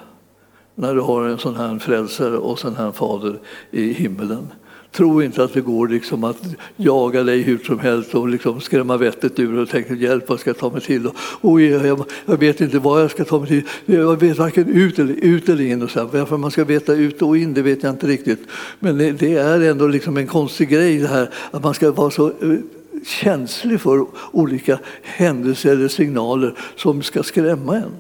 [0.76, 3.40] när du har en sån här frälsare och sån här fader
[3.72, 4.48] i himmelen.
[4.92, 6.38] Tro inte att det går liksom att
[6.76, 10.50] jaga dig hur som helst och liksom skrämma vettet ur och tänka hjälp, vad ska
[10.50, 11.08] jag ta mig till?
[11.08, 13.64] Och, och jag, jag, vet inte vad jag ska ta mig till.
[13.86, 15.82] Jag vet varken ut eller, ut eller in.
[15.82, 18.40] Och så Varför man ska veta ut och in det vet jag inte riktigt.
[18.80, 22.12] Men det, det är ändå liksom en konstig grej det här att man ska vara
[22.12, 22.58] så eh,
[23.06, 27.92] känslig för olika händelser eller signaler som ska skrämma en.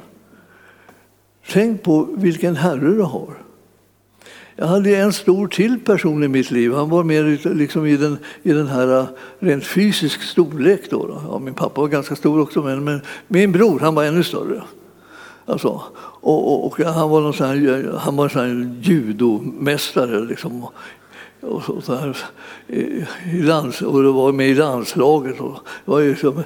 [1.52, 3.51] Tänk på vilken Herre du har.
[4.62, 6.74] Jag hade en stor till person i mitt liv.
[6.74, 9.06] Han var mer liksom i, den, i den här äh,
[9.40, 10.90] rent fysisk storlek.
[10.90, 11.22] Då, då.
[11.28, 14.64] Ja, min pappa var ganska stor också, men, men min bror han var ännu större.
[15.46, 15.82] Alltså,
[16.22, 20.20] och, och, och, han var någon sån här, han var en sån här judomästare.
[20.20, 20.68] Liksom,
[21.42, 22.18] och, så, så här,
[22.68, 25.40] i i lands, och det var med i landslaget.
[25.40, 26.46] Och, det var liksom, Eh,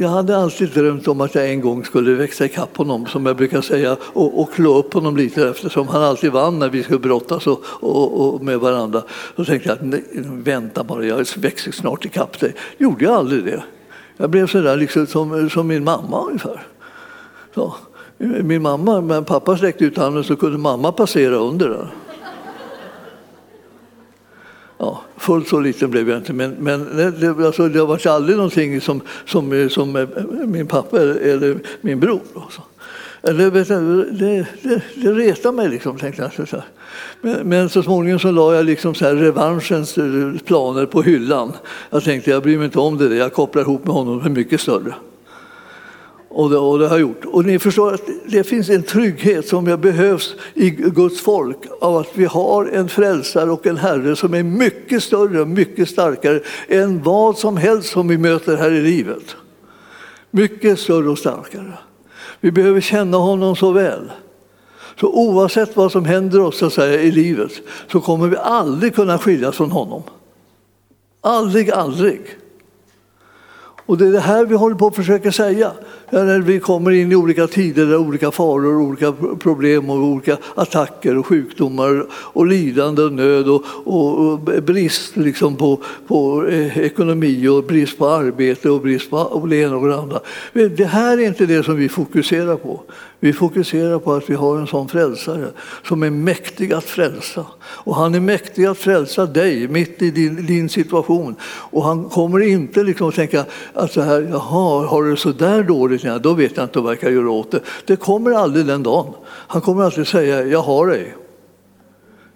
[0.00, 3.36] jag hade alltid drömt om att jag en gång skulle växa ikapp honom, som jag
[3.36, 6.98] brukar säga, och, och klå upp honom lite eftersom han alltid vann när vi skulle
[6.98, 9.02] brottas och, och, och med varandra.
[9.36, 12.54] Då tänkte jag, nej, vänta bara, jag växer snart ikapp dig.
[12.78, 13.62] Gjorde jag aldrig det.
[14.16, 16.66] Jag blev sådär liksom som, som min mamma ungefär.
[17.54, 17.74] Så.
[18.18, 21.68] Min mamma, men pappa sträckte ut handen så kunde mamma passera under.
[21.68, 21.88] Där.
[24.82, 28.80] Ja, fullt så liten blev jag inte, men, men det, alltså, det var aldrig någonting
[28.80, 30.06] som, som, som
[30.46, 32.20] min pappa eller min bror.
[32.34, 32.62] Alltså.
[33.20, 33.64] Det, det,
[34.62, 36.62] det, det retade mig, liksom, tänkte jag.
[37.20, 41.52] Men, men, så småningom så la jag liksom så här revanschens eh, planer på hyllan.
[41.90, 44.60] Jag tänkte jag bryr mig inte om det, jag kopplar ihop med honom, för mycket
[44.60, 44.94] större.
[46.34, 47.24] Och det, och det, har jag gjort.
[47.24, 52.08] Och ni förstår att det finns en trygghet som behövs i Guds folk av att
[52.14, 57.02] vi har en frälsare och en Herre som är mycket större och mycket starkare än
[57.02, 59.36] vad som helst som vi möter här i livet.
[60.30, 61.78] Mycket större och starkare.
[62.40, 64.12] Vi behöver känna honom så väl.
[65.00, 67.52] Så oavsett vad som händer oss så säga, i livet
[67.92, 70.02] så kommer vi aldrig kunna skiljas från honom.
[71.20, 72.38] Aldrig, aldrig.
[73.86, 75.72] Och det är det här vi håller på att försöka säga
[76.12, 81.18] när vi kommer in i olika tider, där olika faror, olika problem och olika attacker
[81.18, 87.48] och sjukdomar och lidande och nöd och, och, och brist liksom på, på eh, ekonomi
[87.48, 90.20] och brist på arbete och brist på det ena och det andra.
[90.52, 92.82] Det här är inte det som vi fokuserar på.
[93.24, 95.48] Vi fokuserar på att vi har en sån frälsare
[95.84, 97.46] som är mäktig att frälsa.
[97.60, 101.36] Och han är mäktig att frälsa dig mitt i din, din situation.
[101.44, 105.62] Och han kommer inte liksom att tänka att så här, jaha, har du så där
[105.62, 106.04] dåligt?
[106.04, 107.60] Ja, då vet jag inte vad jag kan göra åt det.
[107.86, 109.12] Det kommer aldrig den dagen.
[109.26, 111.16] Han kommer alltid säga, jag har dig.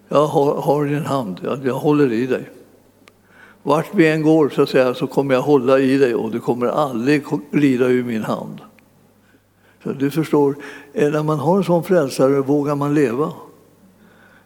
[0.09, 2.49] Jag har, har din hand, jag, jag håller i dig.
[3.63, 6.39] Vart vi än går så, att säga, så kommer jag hålla i dig och du
[6.39, 8.61] kommer aldrig glida ur min hand.
[9.83, 10.55] Så du förstår,
[10.93, 13.33] eh, när man har en sån frälsare vågar man leva.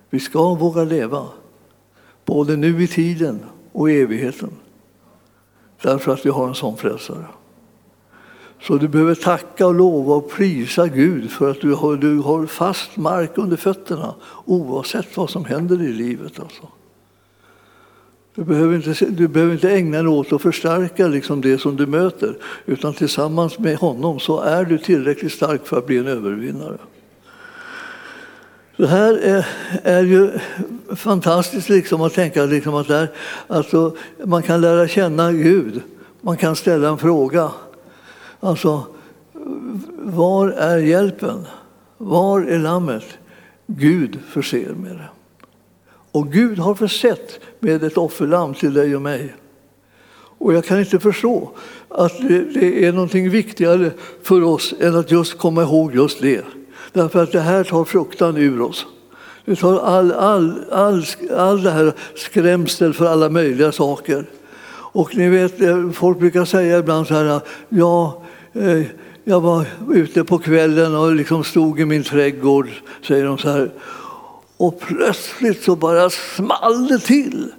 [0.10, 1.28] Vi ska våga leva,
[2.26, 3.40] både nu i tiden
[3.72, 4.52] och i evigheten.
[5.82, 7.26] Därför att vi har en sån frälsare.
[8.62, 12.46] Så du behöver tacka och lova och prisa Gud för att du har, du har
[12.46, 14.16] fast mark under fötterna
[14.46, 16.40] oavsett vad som händer i livet.
[16.40, 16.68] Alltså.
[18.36, 21.86] Du behöver, inte, du behöver inte ägna dig åt att förstärka liksom det som du
[21.86, 26.78] möter utan tillsammans med honom så är du tillräckligt stark för att bli en övervinnare.
[28.78, 29.48] Det här är,
[29.84, 30.32] är ju
[30.96, 33.12] fantastiskt liksom att tänka liksom att där,
[33.48, 35.82] alltså, man kan lära känna Gud.
[36.22, 37.52] Man kan ställa en fråga.
[38.40, 38.86] Alltså,
[40.04, 41.46] var är hjälpen?
[41.98, 43.06] Var är lammet?
[43.68, 45.10] Gud förser med det.
[46.12, 49.36] Och Gud har försett med ett offerlamm till dig och mig.
[50.38, 51.52] Och jag kan inte förstå
[51.90, 52.18] att
[52.54, 53.92] det är någonting viktigare
[54.24, 56.46] för oss än att just komma ihåg just det.
[56.94, 58.86] Därför att det här tar fruktan ur oss.
[59.46, 61.06] Det tar all, all, all,
[61.38, 64.26] all det här skrämsel för alla möjliga saker.
[64.94, 68.82] Och ni vet, eh, folk brukar säga ibland så här, ja, eh,
[69.24, 72.70] jag var ute på kvällen och liksom stod i min trädgård,
[73.08, 73.72] säger de så här.
[74.62, 77.54] Och plötsligt så bara small det till.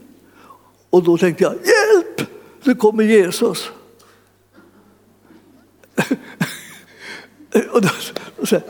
[0.90, 2.30] Och då tänkte jag, hjälp!
[2.62, 3.70] Nu kommer Jesus.
[7.72, 7.88] och då,
[8.40, 8.60] och så,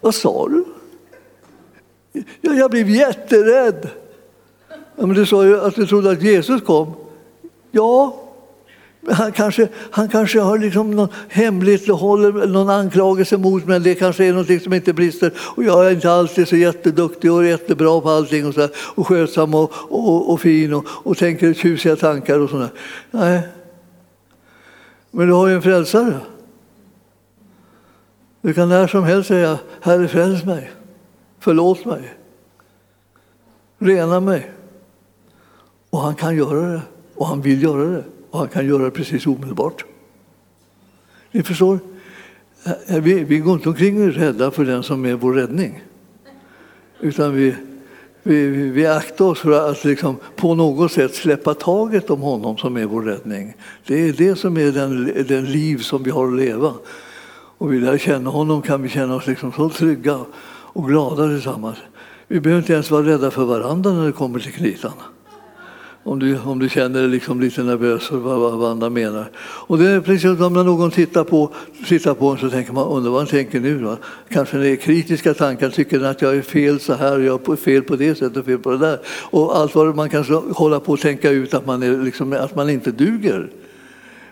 [0.00, 0.64] vad sa du?
[2.40, 3.88] Ja, jag blev jätterädd.
[4.68, 6.92] Ja, men du sa ju att du trodde att Jesus kom.
[7.70, 8.19] Ja,
[9.10, 13.80] han kanske, han kanske har liksom någon hemligt håller någon anklagelse mot mig.
[13.80, 15.32] Det kanske är något som inte brister.
[15.38, 19.06] Och jag är inte alltid så jätteduktig och jättebra på allting och, så här, och
[19.06, 22.70] skötsam och, och, och fin och, och tänker tjusiga tankar och sådär.
[23.10, 23.48] Nej.
[25.10, 26.20] Men du har ju en frälsare.
[28.40, 30.70] Du kan när som helst säga Herre fräls mig,
[31.38, 32.14] förlåt mig,
[33.78, 34.50] rena mig.
[35.90, 36.82] Och han kan göra det
[37.14, 38.04] och han vill göra det.
[38.30, 39.84] Och han kan göra det precis omedelbart.
[41.32, 41.78] Ni förstår?
[42.64, 45.32] Eh, eh, vi, vi går inte omkring och är rädda för den som är vår
[45.32, 45.82] räddning.
[47.00, 47.54] Utan vi,
[48.22, 52.76] vi, vi aktar oss för att liksom på något sätt släppa taget om honom som
[52.76, 53.54] är vår räddning.
[53.86, 56.74] Det är det som är den, den liv som vi har att leva.
[57.58, 60.20] Och vi lär känna honom kan vi känna oss liksom så trygga
[60.72, 61.78] och glada tillsammans.
[62.28, 64.92] Vi behöver inte ens vara rädda för varandra när det kommer till kritan
[66.02, 69.30] om du, om du känner dig liksom lite nervös för vad, vad, vad andra menar.
[69.40, 71.50] Och det är precis som när någon tittar på,
[71.86, 73.96] tittar på en så tänker man, undrar vad han tänker nu då?
[74.28, 77.82] Kanske det är kritiska tankar, tycker att jag är fel så här, jag är fel
[77.82, 78.98] på det sättet och fel på det där.
[79.06, 82.56] Och allt vad man kan hålla på att tänka ut att man, är liksom, att
[82.56, 83.50] man inte duger.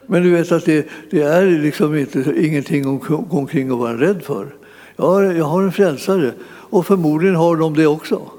[0.07, 4.01] Men du vet att det, det är liksom inte, ingenting att gå omkring och vara
[4.01, 4.47] rädd för.
[4.97, 8.31] Jag har, jag har en frälsare och förmodligen har de det också.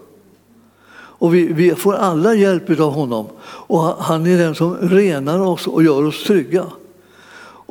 [1.19, 3.27] Och vi, vi, får alla hjälp av honom.
[3.43, 6.65] Och han är den som renar oss och gör oss trygga.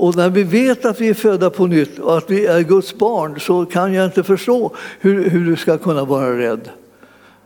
[0.01, 2.95] Och när vi vet att vi är födda på nytt och att vi är Guds
[2.99, 6.71] barn så kan jag inte förstå hur, hur du ska kunna vara rädd.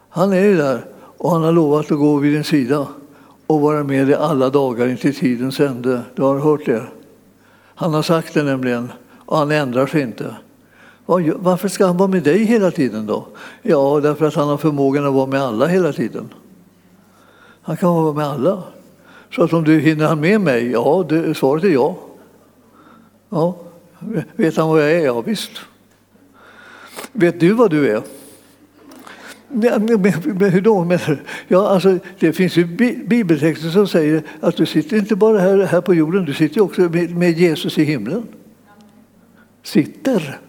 [0.09, 0.85] Han är ju där
[1.19, 2.87] och han har lovat att gå vid din sida
[3.47, 6.03] och vara med dig alla dagar intill tidens ände.
[6.15, 6.83] Du har hört det?
[7.75, 8.93] Han har sagt det nämligen
[9.27, 10.37] och han ändrar sig inte.
[11.07, 13.27] Varför ska han vara med dig hela tiden då?
[13.63, 16.29] Ja, därför att han har förmågan att vara med alla hela tiden.
[17.63, 18.63] Han kan vara med alla.
[19.31, 20.71] Så att om du hinner han med mig?
[20.71, 21.99] Ja, det, svaret är ja.
[23.29, 23.57] ja.
[24.37, 25.05] Vet han vad jag är?
[25.05, 25.51] Ja, visst.
[27.13, 28.03] Vet du vad du är?
[29.49, 31.19] Men, men, hur då menar du?
[31.49, 32.65] Ja, alltså, det finns ju
[33.07, 36.81] bibeltexter som säger att du sitter inte bara här, här på jorden, du sitter också
[36.81, 38.27] med, med Jesus i himlen.
[39.63, 40.41] Sitter,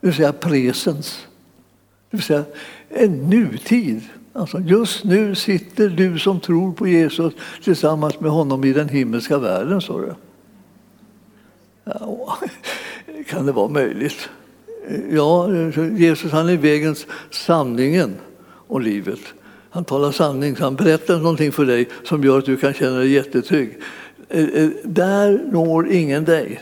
[0.00, 1.26] det vill säga presens.
[2.10, 2.44] Det vill säga
[2.88, 4.00] en nutid.
[4.32, 7.34] Alltså just nu sitter du som tror på Jesus
[7.64, 10.14] tillsammans med honom i den himmelska världen, står det.
[11.84, 12.38] Ja,
[13.28, 14.28] kan det vara möjligt?
[15.10, 15.48] Ja,
[15.98, 16.94] Jesus han är vägen,
[17.30, 19.20] sanningen och livet.
[19.70, 23.12] Han talar sanning, han berättar någonting för dig som gör att du kan känna dig
[23.12, 23.78] jättetrygg.
[24.28, 26.60] Eh, eh, där når ingen dig.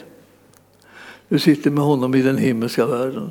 [1.29, 3.31] Du sitter med honom i den himmelska världen.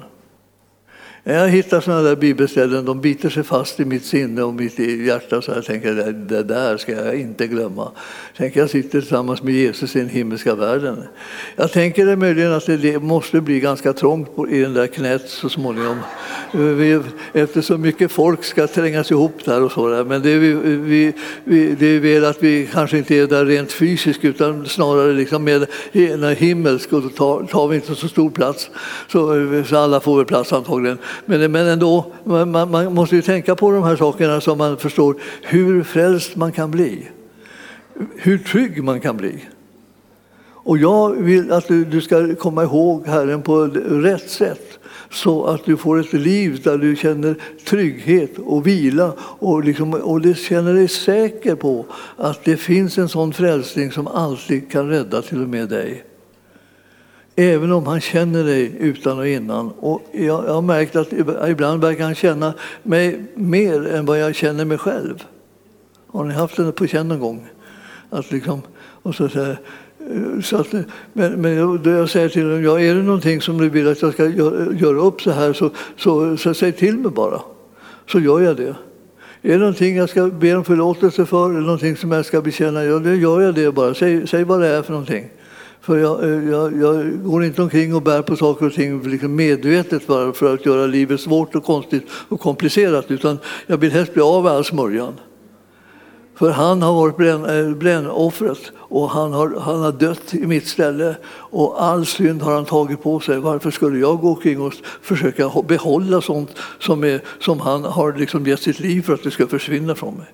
[1.27, 4.79] När Jag hittar sådana där bibelställen, de biter sig fast i mitt sinne och mitt
[4.79, 7.91] hjärta så jag tänker det, det där ska jag inte glömma.
[8.37, 11.03] Tänk, jag sitter tillsammans med Jesus i den himmelska världen.
[11.55, 15.49] Jag tänker det möjligen att det måste bli ganska trångt i den där knät så
[15.49, 15.97] småningom.
[17.33, 20.03] Eftersom mycket folk ska trängas ihop där och så där.
[20.03, 21.13] Men det är, vi, vi,
[21.43, 25.43] vi, det är väl att vi kanske inte är där rent fysiskt utan snarare liksom
[25.43, 25.67] med
[26.37, 28.69] himmelsk och då tar, tar vi inte så stor plats.
[29.07, 30.97] Så, så alla får väl plats antagligen.
[31.25, 35.15] Men, men ändå, man, man måste ju tänka på de här sakerna så man förstår
[35.41, 37.07] hur frälst man kan bli.
[38.15, 39.45] Hur trygg man kan bli.
[40.67, 44.79] Och jag vill att du, du ska komma ihåg Herren på rätt sätt
[45.11, 50.21] så att du får ett liv där du känner trygghet och vila och, liksom, och
[50.21, 51.85] du känner dig säker på
[52.17, 56.03] att det finns en sån frälsning som alltid kan rädda till och med dig.
[57.39, 59.71] Även om han känner dig utan och innan.
[59.79, 61.13] Och jag, jag har märkt att
[61.49, 65.23] ibland verkar han känna mig mer än vad jag känner mig själv.
[66.07, 67.47] Har ni haft det på känn någon gång?
[68.09, 69.59] Att liksom, och så, säger,
[69.99, 70.71] eh, så att,
[71.13, 74.01] men, men då jag säger till honom, ja, är det någonting som du vill att
[74.01, 77.41] jag ska göra, göra upp så här så, så, så säg till mig bara.
[78.11, 78.75] Så gör jag det.
[79.41, 82.83] Är det någonting jag ska be om förlåtelse för eller någonting som jag ska bekänna,
[82.83, 83.93] ja, då gör jag det bara.
[83.93, 85.29] Säg, säg vad det är för någonting.
[85.87, 89.35] För jag, eh, jag, jag, går inte omkring och bär på saker och ting liksom
[89.35, 94.13] medvetet bara för att göra livet svårt och konstigt och komplicerat utan jag vill helst
[94.13, 95.13] bli av med all smörjan.
[96.35, 100.67] För han har varit bränn, eh, brännoffret och han har, han har dött i mitt
[100.67, 103.39] ställe och all synd har han tagit på sig.
[103.39, 108.45] Varför skulle jag gå omkring och försöka behålla sånt som, är, som han har liksom
[108.47, 110.27] gett sitt liv för att det ska försvinna från mig?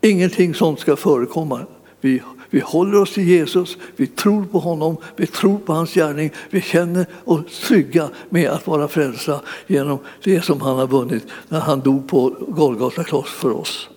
[0.00, 1.60] Ingenting sånt ska förekomma.
[2.00, 2.22] Vi
[2.54, 6.32] vi håller oss till Jesus, vi tror på honom, vi tror på hans gärning.
[6.50, 11.60] Vi känner oss trygga med att vara frälsta genom det som han har vunnit när
[11.60, 13.88] han dog på Golgata kloss för oss.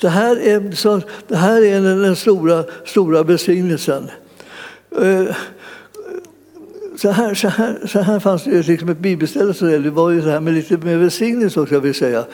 [0.00, 4.10] Det här är, så, det här är den, stora, stora välsignelsen.
[5.02, 5.36] Eh,
[6.96, 10.28] så här, så, här, så här fanns det liksom ett bibelställe, det var ju så
[10.28, 12.24] här med lite med välsignelse också, jag vill säga.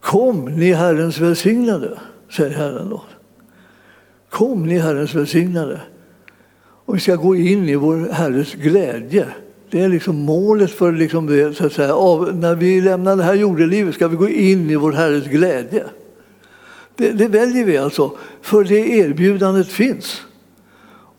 [0.00, 1.98] Kom, ni Herrens välsignade,
[2.30, 3.02] säger Herren då.
[4.32, 5.80] Kom ni Herrens välsignade.
[6.84, 9.26] Och vi ska gå in i vår Herres glädje.
[9.70, 11.94] Det är liksom målet för liksom det, så att säga.
[11.94, 15.84] Av, när vi lämnar det här jordelivet ska vi gå in i vår Herres glädje.
[16.96, 20.22] Det, det väljer vi alltså, för det erbjudandet finns.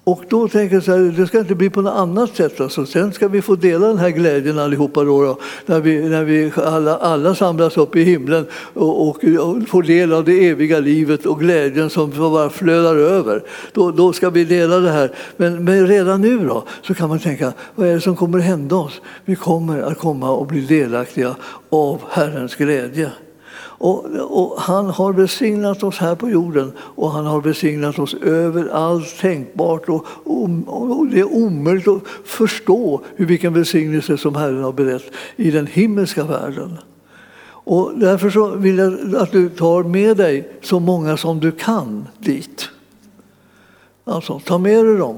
[0.05, 2.61] Och då tänker jag så här, det ska inte bli på något annat sätt.
[2.61, 2.85] Alltså.
[2.85, 6.51] Sen ska vi få dela den här glädjen allihopa då, då när vi, när vi
[6.55, 11.25] alla, alla samlas upp i himlen och, och, och, får del av det eviga livet
[11.25, 13.43] och glädjen som bara flödar över.
[13.73, 15.11] Då, då ska vi dela det här.
[15.37, 18.75] Men, men redan nu då, så kan man tänka, vad är det som kommer hända
[18.75, 19.01] oss?
[19.25, 21.35] Vi kommer att komma och bli delaktiga
[21.69, 23.11] av Herrens glädje.
[23.77, 29.19] Och, och, han har välsignat oss här på jorden och han har välsignat oss överallt
[29.19, 29.89] tänkbart.
[29.89, 35.11] Och, och, och, det är omöjligt att förstå hur vilken välsignelse som Herren har berett
[35.35, 36.77] i den himmelska världen.
[37.65, 42.07] Och därför så vill jag att du tar med dig så många som du kan
[42.19, 42.69] dit.
[44.05, 45.17] Alltså, ta med dig dem.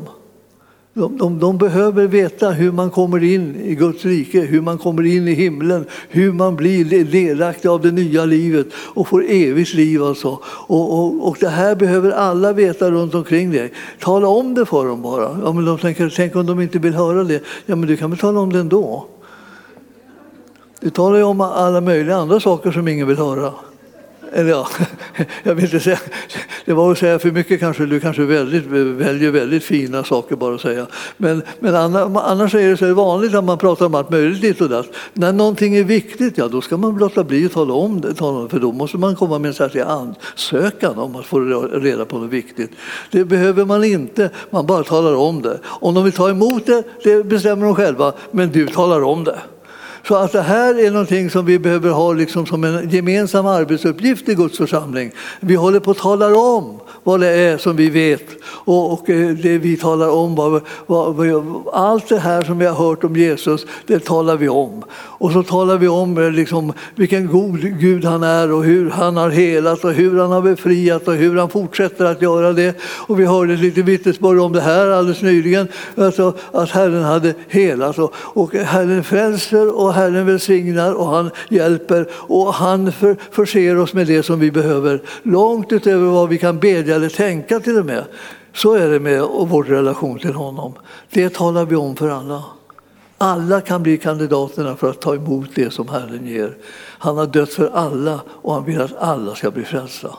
[0.97, 5.05] De, de, de, behöver veta hur man kommer in i Guds rike, hur man kommer
[5.05, 10.03] in i himlen, hur man blir delaktig av det nya livet och får evigt liv.
[10.03, 10.39] Alltså.
[10.45, 13.73] Och, och, och det här behöver alla veta runt omkring dig.
[13.99, 15.37] Tala om det för dem bara.
[15.43, 17.43] Ja, men de tänker, tänk om de inte vill höra det.
[17.65, 19.05] Ja, men du kan väl tala om det ändå.
[20.79, 23.53] Du talar ju om alla möjliga andra saker som ingen vill höra.
[24.34, 24.67] Eller ja,
[25.43, 25.99] jag vill inte säga,
[26.65, 30.55] det var att säga för mycket kanske, du kanske väldigt, väljer väldigt fina saker bara
[30.55, 30.88] att säga.
[31.17, 34.63] Men, men annars är det så vanligt att man pratar om allt möjligt lite.
[34.63, 34.86] och där.
[35.13, 38.59] När någonting är viktigt, ja då ska man låta bli att tala om det, för
[38.59, 41.39] då måste man komma med en särskild ansökan om att få
[41.73, 42.71] reda på något viktigt.
[43.11, 45.59] Det behöver man inte, man bara talar om det.
[45.63, 49.39] Om de vill ta emot det, det bestämmer de själva, men du talar om det.
[50.08, 54.30] Så att det här är någonting som vi behöver ha liksom som en gemensam arbetsuppgift
[54.30, 55.12] i Guds församling.
[55.39, 59.30] Vi håller på att tala om vad det är som vi vet och, och eh,
[59.30, 63.66] det vi talar om, vad, vad, allt det här som vi har hört om Jesus,
[63.86, 64.84] det talar vi om.
[64.93, 69.18] Och så talar vi om eh, liksom, vilken god Gud han är och hur han
[69.18, 72.78] har helat och hur han har befriat och hur han fortsätter att göra det.
[72.82, 77.99] Och vi hörde lite vittnesbörd om det här alldeles nyligen, alltså, att Herren hade helat
[77.99, 83.93] och, och Herren frälser och Herren välsignar och han hjälper och han för, förser oss
[83.93, 87.85] med det som vi behöver, långt utöver vad vi kan bedja eller tänka till och
[87.85, 88.05] med.
[88.53, 90.73] Så är det med vår relation till honom.
[91.09, 92.43] Det talar vi om för alla.
[93.17, 96.57] Alla kan bli kandidaterna för att ta emot det som Herren ger.
[96.77, 100.15] Han har dött för alla och han vill att alla ska bli frälsta.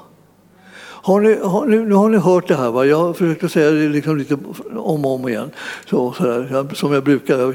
[1.07, 2.85] Har ni, har, nu, nu har ni hört det här, va?
[2.85, 4.35] jag försökte säga det liksom lite
[4.77, 5.51] om och om igen,
[5.91, 7.39] så, så där, som jag brukar.
[7.39, 7.55] Jag,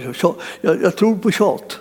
[0.61, 1.79] jag, jag tror på tjat.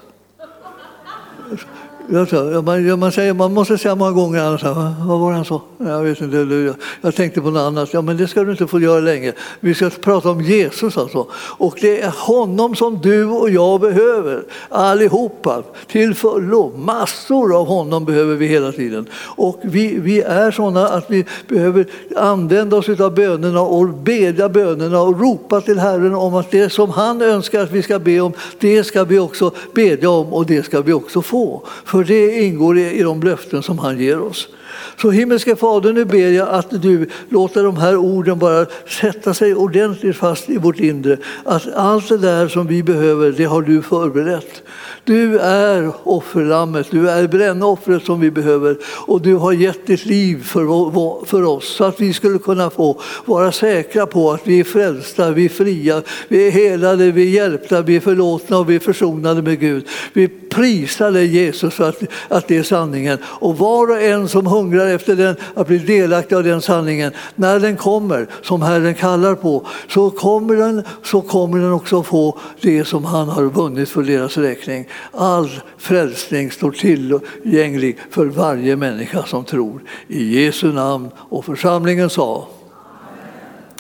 [2.11, 5.63] Man, man, säger, man måste säga många gånger, annars, vad var det han sa?
[5.79, 7.95] Jag, vet inte, jag, jag tänkte på något annat.
[7.95, 9.33] Ja, men det ska du inte få göra länge.
[9.61, 11.27] Vi ska prata om Jesus alltså.
[11.33, 16.73] Och det är honom som du och jag behöver, allihopa, till fullo.
[16.77, 19.07] Massor av honom behöver vi hela tiden.
[19.37, 21.87] Och vi, vi är sådana att vi behöver
[22.17, 26.91] använda oss av bönerna och bedja bönerna och ropa till Herren om att det som
[26.91, 30.63] han önskar att vi ska be om, det ska vi också bedja om och det
[30.63, 31.63] ska vi också få.
[31.85, 34.49] För för det ingår i de löften som han ger oss.
[34.97, 38.67] Så himmelske Fader, nu ber jag att du låter de här orden bara
[39.01, 41.17] sätta sig ordentligt fast i vårt inre.
[41.45, 44.63] Att allt det där som vi behöver, det har du förberett.
[45.05, 48.77] Du är offerlammet, du är brännoffret som vi behöver
[49.07, 53.01] och du har gett ditt liv för, för oss så att vi skulle kunna få
[53.25, 57.43] vara säkra på att vi är frälsta, vi är fria, vi är helade, vi är
[57.43, 59.89] hjälpta, vi är förlåtna och vi är försonade med Gud.
[60.13, 63.19] Vi prisar dig Jesus för att, att det är sanningen.
[63.25, 67.61] Och var och en som hungrar efter den, att bli delaktig av den sanningen, när
[67.61, 72.85] den kommer, som Herren kallar på, så kommer den, så kommer den också få det
[72.85, 74.89] som han har vunnit för deras räkning.
[75.13, 79.83] All frälsning står tillgänglig för varje människa som tror.
[80.09, 82.49] I Jesu namn och församlingen sa Amen.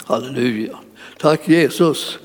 [0.04, 0.78] Halleluja.
[1.18, 2.18] Tack Jesus.